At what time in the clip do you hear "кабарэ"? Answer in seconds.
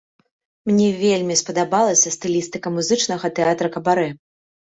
3.79-4.09